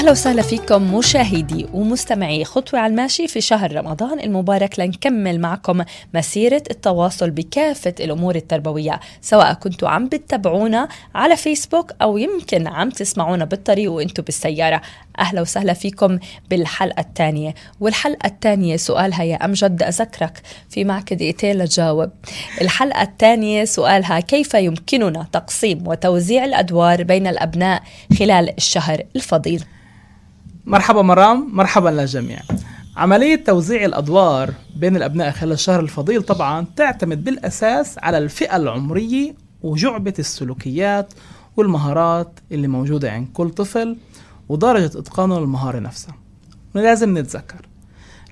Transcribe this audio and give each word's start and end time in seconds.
أهلا 0.00 0.10
وسهلا 0.10 0.42
فيكم 0.42 0.94
مشاهدي 0.94 1.66
ومستمعي 1.72 2.44
خطوة 2.44 2.80
على 2.80 2.90
الماشي 2.90 3.28
في 3.28 3.40
شهر 3.40 3.76
رمضان 3.76 4.20
المبارك. 4.20 4.80
لنكمل 4.80 5.40
معكم 5.40 5.82
مسيرة 6.14 6.62
التواصل 6.70 7.30
بكافة 7.30 7.94
الأمور 8.00 8.36
التربوية 8.36 9.00
سواء 9.20 9.52
كنتوا 9.52 9.88
عم 9.88 10.08
بتتابعونا 10.08 10.88
على 11.14 11.36
فيسبوك 11.36 11.92
أو 12.02 12.18
يمكن 12.18 12.66
عم 12.66 12.90
تسمعونا 12.90 13.44
بالطريق 13.44 13.92
وإنتوا 13.92 14.24
بالسيارة. 14.24 14.80
أهلا 15.18 15.40
وسهلا 15.40 15.72
فيكم 15.72 16.18
بالحلقة 16.50 17.00
الثانية. 17.00 17.54
والحلقة 17.80 18.26
الثانية 18.26 18.76
سؤالها 18.76 19.22
يا 19.22 19.44
أمجد 19.44 19.82
أذكرك؟ 19.82 20.42
في 20.70 20.84
معك 20.84 21.12
دقيقتين 21.12 21.58
لتجاوب. 21.58 22.10
الحلقة 22.60 23.02
الثانية 23.02 23.64
سؤالها 23.64 24.20
كيف 24.20 24.54
يمكننا 24.54 25.26
تقسيم 25.32 25.88
وتوزيع 25.88 26.44
الأدوار 26.44 27.02
بين 27.02 27.26
الأبناء 27.26 27.82
خلال 28.18 28.56
الشهر 28.58 29.02
الفضيل؟ 29.16 29.64
مرحبا 30.66 31.02
مرام 31.02 31.48
مرحبا 31.52 31.88
للجميع. 31.88 32.38
عملية 32.96 33.44
توزيع 33.44 33.84
الأدوار 33.84 34.54
بين 34.76 34.96
الأبناء 34.96 35.30
خلال 35.30 35.52
الشهر 35.52 35.80
الفضيل 35.80 36.22
طبعا 36.22 36.66
تعتمد 36.76 37.24
بالأساس 37.24 37.98
على 37.98 38.18
الفئة 38.18 38.56
العمرية 38.56 39.34
وجعبة 39.62 40.14
السلوكيات 40.18 41.12
والمهارات 41.56 42.40
اللي 42.52 42.68
موجودة 42.68 43.10
عند 43.12 43.28
كل 43.32 43.50
طفل 43.50 43.96
ودرجة 44.48 44.86
إتقانه 44.86 45.40
للمهارة 45.40 45.78
نفسها. 45.78 46.14
لازم 46.74 47.18
نتذكر 47.18 47.66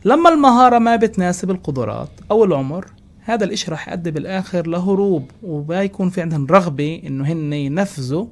لما 0.05 0.31
المهارة 0.31 0.79
ما 0.79 0.97
بتناسب 0.97 1.51
القدرات 1.51 2.11
أو 2.31 2.45
العمر 2.45 2.87
هذا 3.21 3.45
الإشي 3.45 3.71
رح 3.71 3.89
يؤدي 3.89 4.11
بالآخر 4.11 4.67
لهروب 4.67 5.31
وما 5.43 5.83
يكون 5.83 6.11
في 6.11 6.21
عندهم 6.21 6.47
رغبة 6.47 7.03
إنه 7.07 7.25
هن 7.33 7.53
ينفذوا 7.53 8.27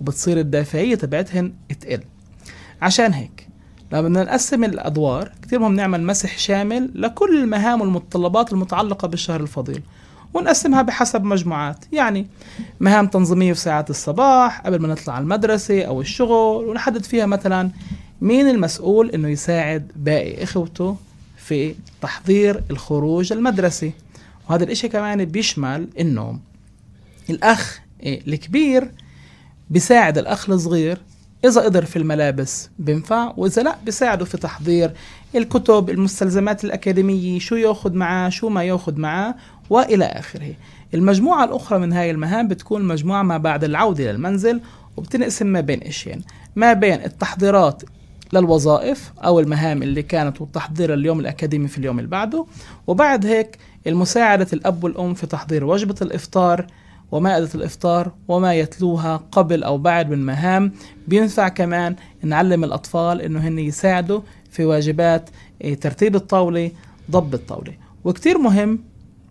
وبتصير 0.00 0.38
الدافعية 0.38 0.94
تبعتهن 0.94 1.52
تقل. 1.80 2.00
عشان 2.82 3.12
هيك. 3.12 3.48
لما 3.92 4.02
بدنا 4.02 4.24
نقسم 4.24 4.64
الأدوار 4.64 5.32
كثير 5.42 5.58
مهم 5.58 5.74
نعمل 5.74 6.02
مسح 6.02 6.38
شامل 6.38 6.90
لكل 6.94 7.42
المهام 7.42 7.80
والمتطلبات 7.80 8.52
المتعلقة 8.52 9.08
بالشهر 9.08 9.40
الفضيل 9.40 9.82
ونقسمها 10.34 10.82
بحسب 10.82 11.24
مجموعات. 11.24 11.84
يعني 11.92 12.26
مهام 12.80 13.06
تنظيمية 13.06 13.52
في 13.52 13.60
ساعات 13.60 13.90
الصباح 13.90 14.60
قبل 14.60 14.78
ما 14.82 14.88
نطلع 14.88 15.14
على 15.14 15.22
المدرسة 15.22 15.82
أو 15.82 16.00
الشغل 16.00 16.64
ونحدد 16.68 17.04
فيها 17.04 17.26
مثلا 17.26 17.70
مين 18.20 18.48
المسؤول 18.48 19.10
إنه 19.10 19.28
يساعد 19.28 19.92
باقي 19.96 20.42
إخوته 20.42 20.96
في 21.36 21.74
تحضير 22.02 22.62
الخروج 22.70 23.32
المدرسي 23.32 23.92
وهذا 24.48 24.64
الإشي 24.64 24.88
كمان 24.88 25.24
بيشمل 25.24 25.88
إنه 26.00 26.38
الأخ 27.30 27.80
الكبير 28.06 28.90
بيساعد 29.70 30.18
الأخ 30.18 30.50
الصغير 30.50 30.98
إذا 31.44 31.60
قدر 31.60 31.84
في 31.84 31.96
الملابس 31.96 32.70
بنفع 32.78 33.32
وإذا 33.36 33.62
لا 33.62 33.76
بيساعده 33.84 34.24
في 34.24 34.36
تحضير 34.36 34.90
الكتب 35.34 35.90
المستلزمات 35.90 36.64
الأكاديمية 36.64 37.38
شو 37.38 37.56
ياخد 37.56 37.94
معاه 37.94 38.28
شو 38.28 38.48
ما 38.48 38.64
ياخد 38.64 38.98
معاه 38.98 39.34
وإلى 39.70 40.04
آخره. 40.04 40.54
المجموعة 40.94 41.44
الأخرى 41.44 41.78
من 41.78 41.92
هاي 41.92 42.10
المهام 42.10 42.48
بتكون 42.48 42.82
مجموعة 42.84 43.22
ما 43.22 43.38
بعد 43.38 43.64
العودة 43.64 44.12
للمنزل 44.12 44.60
وبتنقسم 44.96 45.46
ما 45.46 45.60
بين 45.60 45.82
إشيين. 45.82 46.22
ما 46.56 46.72
بين 46.72 47.04
التحضيرات 47.04 47.82
للوظائف 48.32 49.12
أو 49.24 49.40
المهام 49.40 49.82
اللي 49.82 50.02
كانت 50.02 50.40
والتحضير 50.40 50.94
اليوم 50.94 51.20
الأكاديمي 51.20 51.68
في 51.68 51.78
اليوم 51.78 51.98
اللي 51.98 52.10
بعده 52.10 52.46
وبعد 52.86 53.26
هيك 53.26 53.58
المساعدة 53.86 54.46
الأب 54.52 54.84
والأم 54.84 55.14
في 55.14 55.26
تحضير 55.26 55.64
وجبة 55.64 55.94
الإفطار 56.02 56.66
ومائدة 57.12 57.48
الإفطار 57.54 58.12
وما 58.28 58.54
يتلوها 58.54 59.16
قبل 59.32 59.62
أو 59.62 59.78
بعد 59.78 60.10
من 60.10 60.26
مهام. 60.26 60.72
بينفع 61.08 61.48
كمان 61.48 61.96
نعلم 62.22 62.64
الأطفال 62.64 63.20
إنه 63.20 63.40
هن 63.40 63.58
يساعدوا 63.58 64.20
في 64.50 64.64
واجبات 64.64 65.30
إيه، 65.64 65.74
ترتيب 65.74 66.16
الطاولة 66.16 66.70
ضب 67.10 67.34
الطاولة. 67.34 67.72
وكتير 68.04 68.38
مهم 68.38 68.78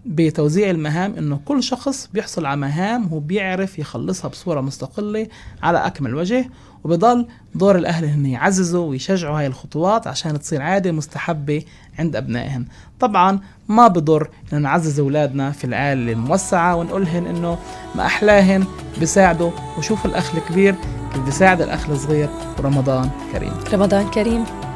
بتوزيع 0.07 0.69
المهام 0.69 1.13
إنه 1.18 1.40
كل 1.45 1.63
شخص 1.63 2.09
بيحصل 2.13 2.45
على 2.45 2.59
مهام 2.59 3.03
هو 3.03 3.19
بيعرف 3.19 3.79
يخلصها 3.79 4.28
بصورة 4.28 4.62
مستقلة 4.62 5.28
على 5.63 5.78
أكمل 5.78 6.16
وجه 6.16 6.50
وبضل 6.84 7.28
دور 7.56 7.75
الأهل 7.75 8.06
إن 8.06 8.25
يعززوا 8.25 8.85
ويشجعوا 8.85 9.40
هاي 9.40 9.47
الخطوات 9.47 10.07
عشان 10.07 10.40
تصير 10.40 10.62
عادة 10.62 10.91
مستحبة 10.91 11.63
عند 12.00 12.16
أبنائهم. 12.16 12.66
طبعا 13.00 13.40
ما 13.67 13.88
بضر 13.88 14.29
ان 14.53 14.62
نعزز 14.62 15.00
أولادنا 15.00 15.51
في 15.51 15.63
العائله 15.63 16.12
الموسعة 16.12 16.75
ونقولهن 16.75 17.25
إنه 17.25 17.57
ما 17.96 18.06
أحلاهن 18.06 18.66
بيساعدوا 19.00 19.51
وشوف 19.78 20.06
الأخ 20.06 20.35
الكبير 20.35 20.75
كيف 21.13 21.22
بيساعد 21.23 21.62
الأخ 21.62 21.90
الصغير 21.90 22.29
ورمضان 22.59 23.09
كريم. 23.34 23.53
رمضان 23.73 24.09
كريم. 24.12 24.66